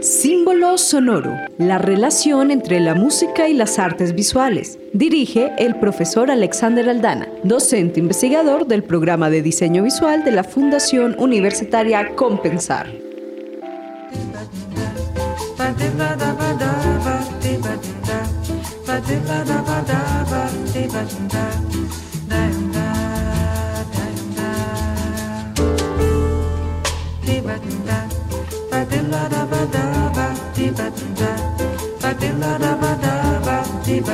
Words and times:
Símbolo 0.00 0.78
sonoro, 0.78 1.36
la 1.58 1.76
relación 1.76 2.50
entre 2.50 2.80
la 2.80 2.94
música 2.94 3.48
y 3.48 3.52
las 3.52 3.78
artes 3.78 4.14
visuales. 4.14 4.78
Dirige 4.94 5.52
el 5.58 5.76
profesor 5.76 6.30
Alexander 6.30 6.88
Aldana, 6.88 7.28
docente 7.44 8.00
investigador 8.00 8.66
del 8.66 8.82
programa 8.82 9.28
de 9.28 9.42
diseño 9.42 9.82
visual 9.82 10.24
de 10.24 10.32
la 10.32 10.42
Fundación 10.42 11.16
Universitaria 11.18 12.14
Compensar. 12.16 12.86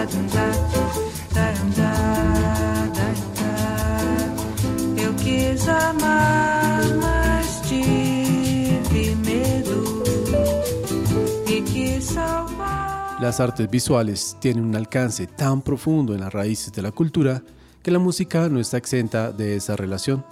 E. 0.08 0.56
Las 13.20 13.40
artes 13.40 13.68
visuales 13.68 14.36
tienen 14.40 14.64
un 14.64 14.76
alcance 14.76 15.26
tan 15.26 15.60
profundo 15.60 16.14
en 16.14 16.20
las 16.20 16.32
raíces 16.32 16.72
de 16.72 16.82
la 16.82 16.92
cultura 16.92 17.42
que 17.82 17.90
la 17.90 17.98
música 17.98 18.48
no 18.48 18.60
está 18.60 18.76
exenta 18.76 19.32
de 19.32 19.56
esa 19.56 19.74
relación. 19.74 20.24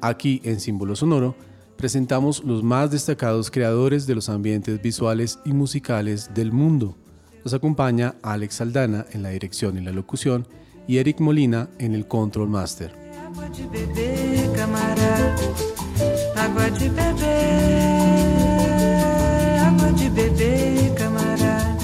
Aquí 0.00 0.40
en 0.42 0.58
Símbolo 0.58 0.96
Sonoro 0.96 1.36
presentamos 1.76 2.42
los 2.42 2.62
más 2.62 2.90
destacados 2.90 3.50
creadores 3.50 4.06
de 4.06 4.16
los 4.16 4.28
ambientes 4.28 4.82
visuales 4.82 5.38
y 5.44 5.52
musicales 5.52 6.30
del 6.34 6.50
mundo. 6.50 6.96
Nos 7.44 7.52
acompaña 7.52 8.14
Alex 8.22 8.62
Aldana 8.62 9.04
en 9.12 9.22
la 9.22 9.28
dirección 9.28 9.76
y 9.76 9.82
la 9.82 9.92
locución 9.92 10.48
y 10.88 10.96
Eric 10.96 11.20
Molina 11.20 11.68
en 11.78 11.94
el 11.94 12.08
Control 12.08 12.48
Master. 12.48 12.90
De 12.92 13.66
beber, 13.66 14.52
camarada. 14.56 15.36
De 15.36 16.40
água 16.40 16.70
de 19.92 20.08
beber, 20.08 20.94
camarada. 20.94 21.76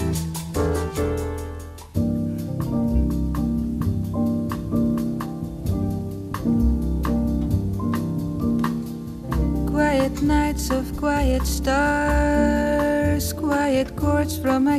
Quiet 9.67 10.23
nights 10.23 10.71
of 10.71 10.91
quiet 10.99 11.43
stars, 11.45 12.00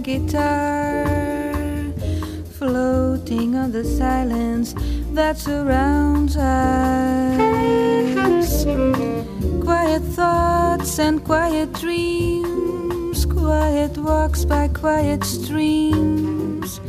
guitar, 0.02 1.06
floating 2.58 3.56
on 3.56 3.72
the 3.72 3.84
silence 3.84 4.74
that 5.14 5.38
surrounds 5.38 6.36
us. 6.38 7.62
Quiet 9.64 10.02
thoughts 10.16 11.00
and 11.00 11.24
quiet 11.24 11.72
dreams, 11.74 13.26
quiet 13.26 13.98
walks 13.98 14.46
by 14.46 14.68
quiet 14.70 15.24
streams. 15.24 16.82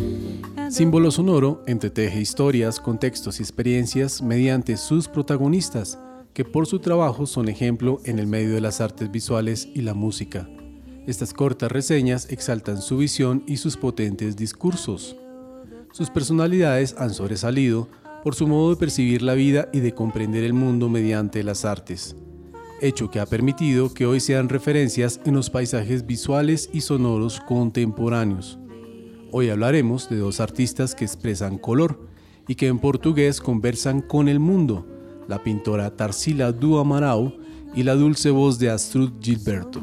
Símbolo 0.70 1.10
Sonoro 1.10 1.62
entreteje 1.66 2.20
historias, 2.20 2.80
contextos 2.80 3.40
y 3.40 3.42
experiencias 3.42 4.22
mediante 4.22 4.76
sus 4.78 5.06
protagonistas, 5.06 5.98
que 6.32 6.44
por 6.44 6.66
su 6.66 6.78
trabajo 6.78 7.26
son 7.26 7.48
ejemplo 7.48 8.00
en 8.04 8.18
el 8.18 8.26
medio 8.26 8.54
de 8.54 8.62
las 8.62 8.80
artes 8.80 9.10
visuales 9.10 9.68
y 9.74 9.82
la 9.82 9.92
música. 9.92 10.48
Estas 11.04 11.34
cortas 11.34 11.72
reseñas 11.72 12.28
exaltan 12.30 12.80
su 12.80 12.98
visión 12.98 13.42
y 13.48 13.56
sus 13.56 13.76
potentes 13.76 14.36
discursos. 14.36 15.16
Sus 15.92 16.10
personalidades 16.10 16.94
han 16.96 17.12
sobresalido 17.12 17.88
por 18.22 18.36
su 18.36 18.46
modo 18.46 18.70
de 18.70 18.76
percibir 18.76 19.20
la 19.20 19.34
vida 19.34 19.68
y 19.72 19.80
de 19.80 19.92
comprender 19.92 20.44
el 20.44 20.52
mundo 20.52 20.88
mediante 20.88 21.42
las 21.42 21.64
artes, 21.64 22.14
hecho 22.80 23.10
que 23.10 23.18
ha 23.18 23.26
permitido 23.26 23.92
que 23.92 24.06
hoy 24.06 24.20
sean 24.20 24.48
referencias 24.48 25.20
en 25.24 25.34
los 25.34 25.50
paisajes 25.50 26.06
visuales 26.06 26.70
y 26.72 26.82
sonoros 26.82 27.40
contemporáneos. 27.40 28.60
Hoy 29.32 29.50
hablaremos 29.50 30.08
de 30.08 30.18
dos 30.18 30.38
artistas 30.38 30.94
que 30.94 31.04
expresan 31.04 31.58
color 31.58 32.06
y 32.46 32.54
que 32.54 32.68
en 32.68 32.78
portugués 32.78 33.40
conversan 33.40 34.02
con 34.02 34.28
el 34.28 34.38
mundo, 34.38 34.86
la 35.26 35.42
pintora 35.42 35.96
Tarsila 35.96 36.52
do 36.52 36.78
Amaral 36.78 37.36
y 37.74 37.82
la 37.82 37.96
dulce 37.96 38.30
voz 38.30 38.60
de 38.60 38.70
Astrud 38.70 39.12
Gilberto. 39.20 39.80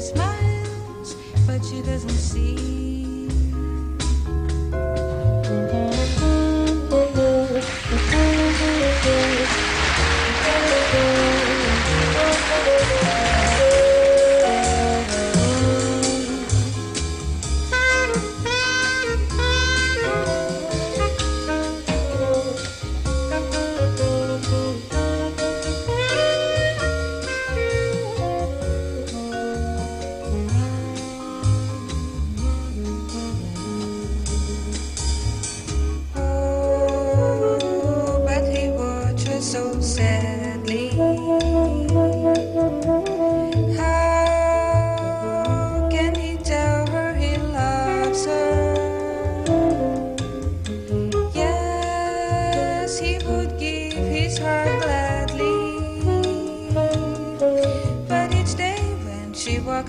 Smiles, 0.00 1.16
but 1.46 1.64
she 1.64 1.80
doesn't 1.82 2.10
see. 2.10 3.13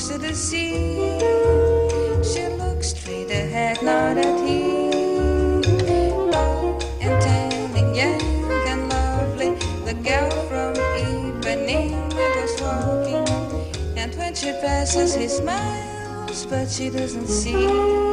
Walks 0.06 0.10
to 0.10 0.18
the 0.18 0.36
sea. 0.36 1.20
She 2.24 2.48
looks 2.56 2.90
straight 2.90 3.32
ahead, 3.32 3.82
not 3.82 4.18
at 4.18 4.40
him. 4.48 5.62
Long 6.32 6.82
and 7.02 7.22
tan 7.22 7.76
and 7.76 7.96
young 7.96 8.22
and 8.68 8.90
lovely, 8.90 9.56
the 9.86 9.94
girl 9.94 10.30
from 10.48 10.74
Ipanema 10.76 12.10
goes 12.12 12.62
walking. 12.62 13.98
And 13.98 14.16
when 14.16 14.36
she 14.36 14.52
passes, 14.62 15.16
he 15.16 15.28
smiles, 15.28 16.46
but 16.46 16.70
she 16.70 16.90
doesn't 16.90 17.28
see. 17.28 18.06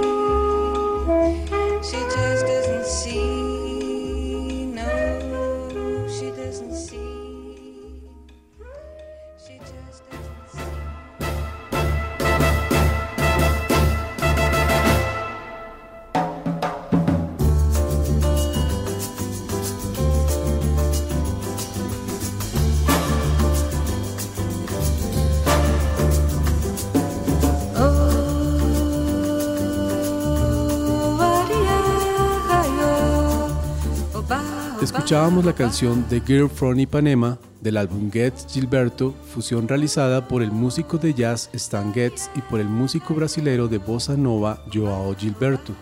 Escuchábamos 35.12 35.44
la 35.44 35.53
canción 35.53 36.06
The 36.09 36.23
Girl 36.26 36.49
from 36.49 36.81
Ipanema 36.81 37.38
del 37.61 37.76
álbum 37.76 38.11
Getz 38.11 38.47
Gilberto, 38.50 39.12
fusión 39.35 39.69
realizada 39.69 40.26
por 40.26 40.43
el 40.43 40.50
músico 40.50 40.97
de 40.97 41.12
jazz 41.12 41.50
Stan 41.53 41.93
Getz 41.93 42.31
y 42.35 42.41
por 42.41 42.61
el 42.61 42.67
músico 42.67 43.12
brasilero 43.12 43.69
de 43.69 43.76
bossa 43.76 44.17
nova 44.17 44.64
Joao 44.73 45.14
Gilberto. 45.14 45.75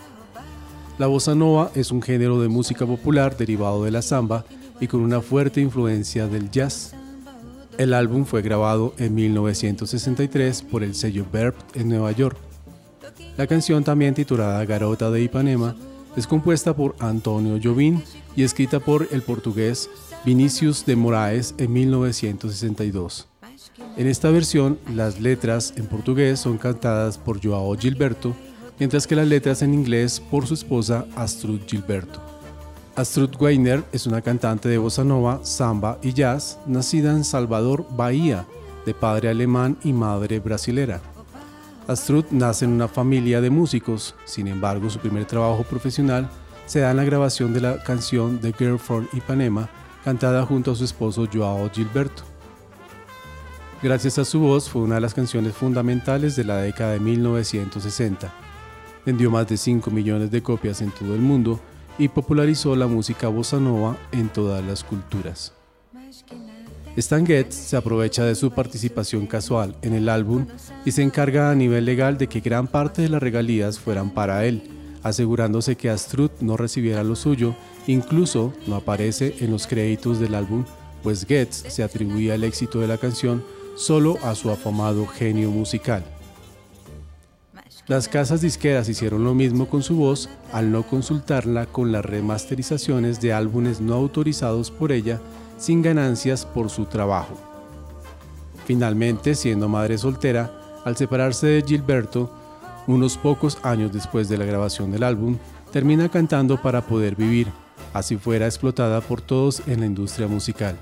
La 0.99 1.07
bossa 1.07 1.37
nova 1.37 1.71
es 1.77 1.93
un 1.93 2.03
género 2.03 2.43
de 2.43 2.49
música 2.49 2.85
popular 2.85 3.37
derivado 3.37 3.85
de 3.85 3.93
la 3.93 4.03
samba 4.03 4.45
y 4.81 4.89
con 4.89 5.01
una 5.01 5.21
fuerte 5.21 5.61
influencia 5.61 6.27
del 6.27 6.51
jazz. 6.51 6.93
El 7.79 7.95
álbum 7.95 8.25
fue 8.25 8.43
grabado 8.43 8.95
en 8.99 9.15
1963 9.15 10.63
por 10.63 10.83
el 10.83 10.97
sello 10.97 11.25
Verb 11.33 11.55
en 11.75 11.89
Nueva 11.89 12.11
York. 12.11 12.37
La 13.37 13.47
canción, 13.47 13.85
también 13.85 14.13
titulada 14.13 14.65
Garota 14.65 15.09
de 15.09 15.23
Ipanema, 15.23 15.77
es 16.17 16.27
compuesta 16.27 16.75
por 16.75 16.97
Antonio 16.99 17.59
Jobim 17.63 18.01
y 18.37 18.43
escrita 18.43 18.81
por 18.81 19.09
el 19.11 19.23
portugués 19.23 19.89
Vinicius 20.25 20.85
de 20.85 20.97
Moraes 20.97 21.55
en 21.59 21.73
1962. 21.73 23.29
En 23.97 24.07
esta 24.07 24.31
versión, 24.31 24.79
las 24.95 25.21
letras 25.21 25.75
en 25.77 25.87
portugués 25.87 26.41
son 26.41 26.59
cantadas 26.59 27.19
por 27.19 27.43
Joao 27.43 27.77
Gilberto, 27.77 28.35
mientras 28.79 29.07
que 29.07 29.17
las 29.17 29.29
letras 29.29 29.63
en 29.63 29.75
inglés 29.75 30.21
por 30.21 30.47
su 30.47 30.55
esposa 30.55 31.07
Astrud 31.17 31.61
Gilberto. 31.67 32.21
Astrud 32.97 33.31
Weiner 33.41 33.85
es 33.93 34.07
una 34.07 34.21
cantante 34.21 34.69
de 34.69 34.79
bossa 34.79 35.05
nova, 35.05 35.41
samba 35.45 35.99
y 36.03 36.13
jazz, 36.13 36.59
nacida 36.67 37.13
en 37.13 37.25
Salvador, 37.25 37.87
Bahía, 37.97 38.47
de 38.85 38.95
padre 38.95 39.29
alemán 39.29 39.77
y 39.85 39.93
madre 39.93 40.41
brasilera. 40.41 41.01
Astrud 41.91 42.27
nace 42.31 42.67
en 42.67 42.71
una 42.71 42.87
familia 42.87 43.41
de 43.41 43.51
músicos, 43.51 44.15
sin 44.25 44.47
embargo 44.47 44.89
su 44.89 45.01
primer 45.01 45.25
trabajo 45.25 45.65
profesional 45.65 46.31
se 46.67 46.79
da 46.79 46.93
en 46.93 46.97
la 46.97 47.03
grabación 47.03 47.53
de 47.53 47.61
la 47.61 47.83
canción 47.83 48.39
The 48.39 48.53
Girl 48.57 48.79
from 48.79 49.09
Ipanema, 49.13 49.69
cantada 50.05 50.47
junto 50.47 50.71
a 50.71 50.77
su 50.77 50.85
esposo 50.85 51.27
Joao 51.33 51.69
Gilberto. 51.69 52.23
Gracias 53.83 54.21
a 54.21 54.25
su 54.25 54.39
voz 54.39 54.71
fue 54.71 54.83
una 54.83 54.95
de 54.95 55.01
las 55.01 55.15
canciones 55.15 55.53
fundamentales 55.53 56.37
de 56.37 56.45
la 56.45 56.59
década 56.59 56.93
de 56.93 57.01
1960. 57.01 58.33
Vendió 59.05 59.33
más 59.33 59.49
de 59.49 59.57
5 59.57 59.91
millones 59.91 60.31
de 60.31 60.45
copias 60.45 60.83
en 60.83 60.93
todo 60.93 61.17
el 61.17 61.21
mundo 61.21 61.59
y 61.99 62.07
popularizó 62.07 62.77
la 62.77 62.87
música 62.87 63.27
bossa 63.27 63.59
nova 63.59 63.97
en 64.13 64.29
todas 64.29 64.65
las 64.65 64.85
culturas. 64.85 65.60
Stan 66.97 67.25
Getz 67.25 67.55
se 67.55 67.77
aprovecha 67.77 68.25
de 68.25 68.35
su 68.35 68.51
participación 68.51 69.27
casual 69.27 69.77
en 69.83 69.95
el 69.95 70.09
álbum 70.09 70.47
y 70.85 70.91
se 70.91 71.03
encarga 71.03 71.51
a 71.51 71.55
nivel 71.55 71.85
legal 71.85 72.19
de 72.19 72.27
que 72.27 72.41
gran 72.41 72.67
parte 72.67 73.03
de 73.03 73.09
las 73.09 73.23
regalías 73.23 73.79
fueran 73.79 74.11
para 74.11 74.45
él, 74.45 74.63
asegurándose 75.03 75.77
que 75.77 75.89
Astrud 75.89 76.31
no 76.41 76.57
recibiera 76.57 77.05
lo 77.05 77.17
suyo, 77.17 77.55
incluso 77.87 78.53
no 78.67 78.77
aparece 78.77 79.37
en 79.41 79.51
los 79.51 79.67
créditos 79.67 80.19
del 80.19 80.35
álbum, 80.35 80.65
pues 81.03 81.25
Getz 81.27 81.65
se 81.69 81.83
atribuía 81.83 82.35
el 82.35 82.45
éxito 82.45 82.81
de 82.81 82.89
la 82.89 82.99
canción 82.99 83.45
solo 83.77 84.19
a 84.23 84.35
su 84.35 84.51
afamado 84.51 85.07
genio 85.07 85.51
musical. 85.51 86.05
Las 87.87 88.09
casas 88.09 88.41
disqueras 88.41 88.89
hicieron 88.89 89.25
lo 89.25 89.35
mismo 89.35 89.69
con 89.69 89.83
su 89.83 89.97
voz 89.97 90.29
al 90.53 90.71
no 90.71 90.87
consultarla 90.87 91.67
con 91.67 91.93
las 91.93 92.05
remasterizaciones 92.05 93.21
de 93.21 93.33
álbumes 93.33 93.81
no 93.81 93.95
autorizados 93.95 94.71
por 94.71 94.93
ella 94.93 95.21
sin 95.61 95.83
ganancias 95.83 96.45
por 96.45 96.71
su 96.71 96.87
trabajo. 96.87 97.35
Finalmente, 98.65 99.35
siendo 99.35 99.69
madre 99.69 99.99
soltera, 99.99 100.51
al 100.85 100.97
separarse 100.97 101.47
de 101.47 101.63
Gilberto, 101.63 102.31
unos 102.87 103.19
pocos 103.19 103.59
años 103.63 103.93
después 103.93 104.29
de 104.29 104.39
la 104.39 104.47
grabación 104.47 104.91
del 104.91 105.05
álbum, 105.05 105.37
termina 105.71 106.09
cantando 106.09 106.61
para 106.61 106.81
poder 106.81 107.15
vivir, 107.15 107.49
así 107.93 108.17
fuera 108.17 108.47
explotada 108.47 109.01
por 109.03 109.21
todos 109.21 109.63
en 109.67 109.81
la 109.81 109.87
industria 109.87 110.27
musical. 110.27 110.77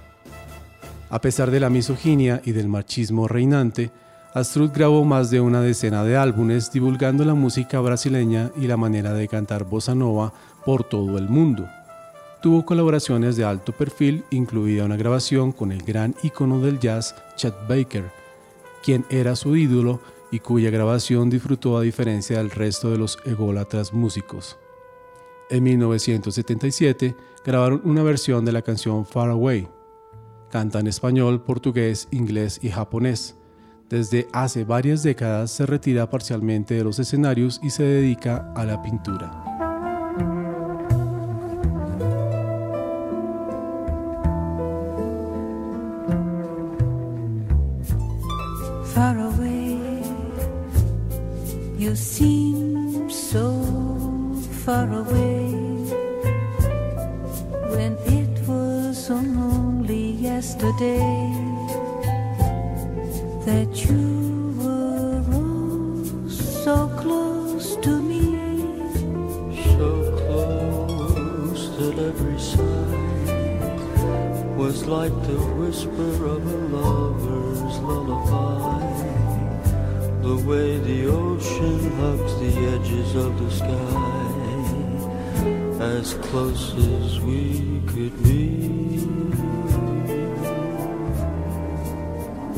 A 1.10 1.20
pesar 1.20 1.50
de 1.50 1.60
la 1.60 1.70
misoginia 1.70 2.40
y 2.44 2.52
del 2.52 2.68
machismo 2.68 3.26
reinante, 3.26 3.90
Astrud 4.34 4.70
grabó 4.72 5.04
más 5.04 5.30
de 5.30 5.40
una 5.40 5.60
decena 5.60 6.04
de 6.04 6.16
álbumes 6.16 6.70
divulgando 6.70 7.24
la 7.24 7.34
música 7.34 7.80
brasileña 7.80 8.50
y 8.56 8.66
la 8.66 8.76
manera 8.76 9.12
de 9.12 9.26
cantar 9.26 9.64
bossa 9.64 9.94
nova 9.94 10.32
por 10.64 10.84
todo 10.84 11.18
el 11.18 11.28
mundo. 11.28 11.66
Tuvo 12.40 12.64
colaboraciones 12.64 13.36
de 13.36 13.44
alto 13.44 13.72
perfil, 13.72 14.24
incluida 14.30 14.84
una 14.84 14.96
grabación 14.96 15.50
con 15.50 15.72
el 15.72 15.82
gran 15.82 16.14
ícono 16.22 16.60
del 16.60 16.78
jazz 16.78 17.16
Chet 17.36 17.54
Baker, 17.68 18.12
quien 18.84 19.04
era 19.10 19.34
su 19.34 19.56
ídolo 19.56 20.00
y 20.30 20.38
cuya 20.38 20.70
grabación 20.70 21.30
disfrutó 21.30 21.76
a 21.76 21.82
diferencia 21.82 22.38
del 22.38 22.50
resto 22.50 22.90
de 22.90 22.98
los 22.98 23.18
ególatras 23.24 23.92
músicos. 23.92 24.56
En 25.50 25.64
1977 25.64 27.16
grabaron 27.44 27.80
una 27.84 28.04
versión 28.04 28.44
de 28.44 28.52
la 28.52 28.62
canción 28.62 29.04
Far 29.04 29.30
Away. 29.30 29.66
Canta 30.50 30.78
en 30.78 30.86
español, 30.86 31.42
portugués, 31.42 32.06
inglés 32.12 32.60
y 32.62 32.68
japonés. 32.68 33.36
Desde 33.88 34.28
hace 34.32 34.64
varias 34.64 35.02
décadas 35.02 35.50
se 35.50 35.66
retira 35.66 36.08
parcialmente 36.08 36.74
de 36.74 36.84
los 36.84 36.98
escenarios 37.00 37.58
y 37.64 37.70
se 37.70 37.82
dedica 37.82 38.52
a 38.54 38.64
la 38.64 38.80
pintura. 38.82 39.67
Seem 51.98 53.10
so 53.10 53.50
far 54.64 54.88
away 54.88 55.50
when 57.74 57.92
it 58.06 58.34
was 58.46 59.10
only 59.10 60.12
yesterday 60.12 61.02
that 63.44 63.70
you 63.84 64.54
were 64.58 65.24
oh, 65.32 66.28
so 66.28 66.88
close 67.02 67.74
to 67.76 68.00
me. 68.00 68.22
so 69.74 69.90
close 70.22 71.62
that 71.78 71.98
every 71.98 72.38
sigh 72.38 73.08
was 74.56 74.86
like 74.86 75.14
the 75.26 75.40
whisper 75.58 76.26
of 76.26 76.46
a 76.46 76.58
lover's 76.76 77.78
lullaby. 77.78 78.57
The 80.22 80.34
way 80.46 80.78
the 80.80 81.06
ocean 81.06 81.92
hugs 82.00 82.34
the 82.40 82.50
edges 82.74 83.14
of 83.14 83.32
the 83.40 83.50
sky, 83.50 83.68
as 85.80 86.14
close 86.14 86.74
as 86.74 87.20
we 87.20 87.82
could 87.86 88.12
be. 88.22 89.08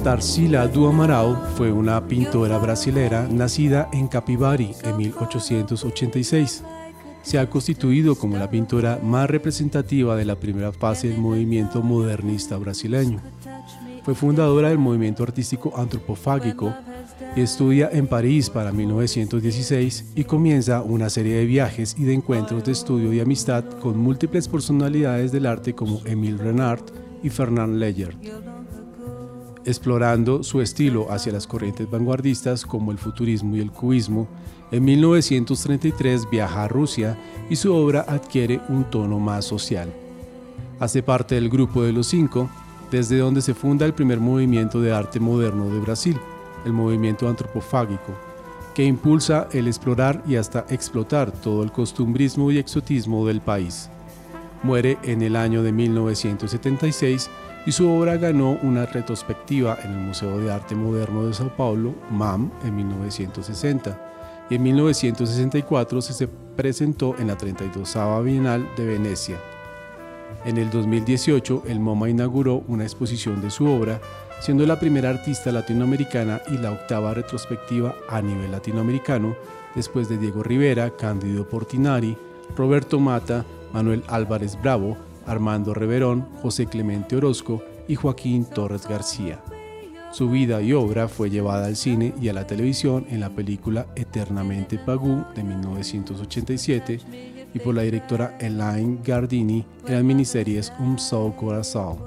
Tarsila 0.02 0.66
do 0.66 0.88
Amaral 0.88 1.36
fue 1.56 1.70
una 1.70 2.00
pintora 2.06 2.56
brasilera 2.56 3.28
nacida 3.28 3.90
en 3.92 4.08
Capivari 4.08 4.74
en 4.82 4.96
1886. 4.96 6.64
Se 7.22 7.38
ha 7.38 7.50
constituido 7.50 8.14
como 8.14 8.38
la 8.38 8.50
pintora 8.50 8.98
más 9.02 9.28
representativa 9.28 10.16
de 10.16 10.24
la 10.24 10.36
primera 10.36 10.72
fase 10.72 11.08
del 11.08 11.18
movimiento 11.18 11.82
modernista 11.82 12.56
brasileño. 12.56 13.20
Fue 14.02 14.14
fundadora 14.14 14.70
del 14.70 14.78
movimiento 14.78 15.22
artístico 15.22 15.74
antropofágico 15.76 16.74
estudia 17.36 17.88
en 17.92 18.06
París 18.06 18.50
para 18.50 18.72
1916 18.72 20.12
y 20.14 20.24
comienza 20.24 20.82
una 20.82 21.10
serie 21.10 21.36
de 21.36 21.46
viajes 21.46 21.94
y 21.98 22.04
de 22.04 22.14
encuentros 22.14 22.64
de 22.64 22.72
estudio 22.72 23.12
y 23.12 23.20
amistad 23.20 23.64
con 23.80 23.98
múltiples 23.98 24.48
personalidades 24.48 25.32
del 25.32 25.46
arte 25.46 25.74
como 25.74 26.00
Émile 26.04 26.38
Renard 26.38 26.82
y 27.22 27.30
Fernand 27.30 27.76
Leyert. 27.76 28.16
explorando 29.66 30.42
su 30.42 30.62
estilo 30.62 31.12
hacia 31.12 31.32
las 31.32 31.46
corrientes 31.46 31.88
vanguardistas 31.88 32.64
como 32.64 32.92
el 32.92 32.98
futurismo 32.98 33.56
y 33.56 33.60
el 33.60 33.70
cubismo, 33.70 34.26
en 34.70 34.84
1933 34.84 36.30
viaja 36.30 36.64
a 36.64 36.68
Rusia 36.68 37.18
y 37.50 37.56
su 37.56 37.74
obra 37.74 38.06
adquiere 38.08 38.60
un 38.70 38.84
tono 38.84 39.18
más 39.18 39.44
social. 39.44 39.92
Hace 40.78 41.02
parte 41.02 41.34
del 41.34 41.50
grupo 41.50 41.82
de 41.82 41.92
los 41.92 42.06
cinco, 42.06 42.48
desde 42.90 43.18
donde 43.18 43.42
se 43.42 43.52
funda 43.52 43.84
el 43.84 43.92
primer 43.92 44.18
movimiento 44.18 44.80
de 44.80 44.92
arte 44.92 45.20
moderno 45.20 45.68
de 45.68 45.78
Brasil, 45.78 46.18
el 46.64 46.72
movimiento 46.72 47.28
antropofágico, 47.28 48.14
que 48.74 48.84
impulsa 48.84 49.48
el 49.52 49.66
explorar 49.66 50.22
y 50.26 50.36
hasta 50.36 50.64
explotar 50.68 51.32
todo 51.32 51.62
el 51.62 51.72
costumbrismo 51.72 52.50
y 52.50 52.58
exotismo 52.58 53.26
del 53.26 53.40
país. 53.40 53.88
Muere 54.62 54.98
en 55.02 55.22
el 55.22 55.36
año 55.36 55.62
de 55.62 55.72
1976 55.72 57.30
y 57.66 57.72
su 57.72 57.90
obra 57.90 58.16
ganó 58.16 58.58
una 58.62 58.86
retrospectiva 58.86 59.78
en 59.84 59.92
el 59.92 59.98
Museo 59.98 60.38
de 60.38 60.52
Arte 60.52 60.74
Moderno 60.74 61.26
de 61.26 61.34
Sao 61.34 61.54
Paulo, 61.56 61.94
MAM, 62.10 62.50
en 62.64 62.76
1960 62.76 64.10
y 64.50 64.56
en 64.56 64.62
1964 64.64 66.02
se 66.02 66.28
presentó 66.28 67.16
en 67.18 67.28
la 67.28 67.36
32 67.36 67.96
Bienal 68.24 68.68
de 68.76 68.84
Venecia. 68.84 69.38
En 70.44 70.56
el 70.58 70.70
2018, 70.70 71.64
el 71.68 71.80
MoMA 71.80 72.08
inauguró 72.08 72.64
una 72.66 72.84
exposición 72.84 73.40
de 73.40 73.50
su 73.50 73.66
obra, 73.66 74.00
siendo 74.40 74.66
la 74.66 74.80
primera 74.80 75.10
artista 75.10 75.52
latinoamericana 75.52 76.40
y 76.50 76.56
la 76.58 76.72
octava 76.72 77.14
retrospectiva 77.14 77.94
a 78.08 78.20
nivel 78.22 78.50
latinoamericano, 78.50 79.36
después 79.74 80.08
de 80.08 80.18
Diego 80.18 80.42
Rivera, 80.42 80.90
Cándido 80.96 81.48
Portinari, 81.48 82.16
Roberto 82.56 82.98
Mata, 82.98 83.44
Manuel 83.72 84.02
Álvarez 84.08 84.58
Bravo, 84.60 84.96
Armando 85.26 85.74
Reverón, 85.74 86.26
José 86.42 86.66
Clemente 86.66 87.16
Orozco 87.16 87.62
y 87.86 87.94
Joaquín 87.94 88.44
Torres 88.46 88.88
García. 88.88 89.40
Su 90.12 90.28
vida 90.28 90.60
y 90.60 90.72
obra 90.72 91.06
fue 91.06 91.30
llevada 91.30 91.66
al 91.66 91.76
cine 91.76 92.12
y 92.20 92.28
a 92.28 92.32
la 92.32 92.46
televisión 92.46 93.06
en 93.10 93.20
la 93.20 93.30
película 93.30 93.86
Eternamente 93.94 94.76
Pagú 94.76 95.24
de 95.36 95.44
1987 95.44 97.00
y 97.54 97.58
por 97.60 97.74
la 97.74 97.82
directora 97.82 98.36
Elaine 98.40 98.98
Gardini 99.04 99.64
en 99.86 99.94
las 99.94 100.02
miniseries 100.02 100.72
Un 100.80 100.98
Sol 100.98 101.36
Corazón 101.36 101.98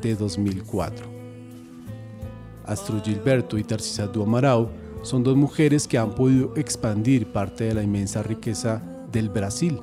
de 0.00 0.14
2004. 0.14 1.17
Astro 2.68 3.02
Gilberto 3.02 3.58
y 3.58 3.64
Tarcisa 3.64 4.06
Du 4.06 4.22
Amaral 4.22 4.68
son 5.02 5.24
dos 5.24 5.36
mujeres 5.36 5.88
que 5.88 5.98
han 5.98 6.14
podido 6.14 6.52
expandir 6.56 7.26
parte 7.32 7.64
de 7.64 7.74
la 7.74 7.82
inmensa 7.82 8.22
riqueza 8.22 8.82
del 9.10 9.28
Brasil 9.30 9.80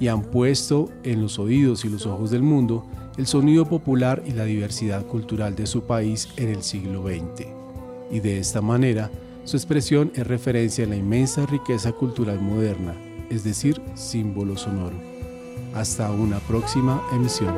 y 0.00 0.08
han 0.08 0.22
puesto 0.22 0.88
en 1.04 1.20
los 1.20 1.38
oídos 1.38 1.84
y 1.84 1.88
los 1.88 2.06
ojos 2.06 2.30
del 2.30 2.42
mundo 2.42 2.86
el 3.16 3.26
sonido 3.26 3.66
popular 3.66 4.22
y 4.26 4.32
la 4.32 4.44
diversidad 4.44 5.06
cultural 5.06 5.54
de 5.54 5.66
su 5.66 5.82
país 5.82 6.28
en 6.36 6.48
el 6.48 6.62
siglo 6.62 7.02
XX. 7.02 7.46
Y 8.10 8.20
de 8.20 8.38
esta 8.38 8.60
manera, 8.60 9.10
su 9.44 9.56
expresión 9.56 10.10
es 10.14 10.26
referencia 10.26 10.84
a 10.84 10.88
la 10.88 10.96
inmensa 10.96 11.44
riqueza 11.46 11.92
cultural 11.92 12.40
moderna, 12.40 12.94
es 13.28 13.44
decir, 13.44 13.80
símbolo 13.94 14.56
sonoro. 14.56 14.96
Hasta 15.74 16.10
una 16.10 16.38
próxima 16.40 17.02
emisión. 17.12 17.54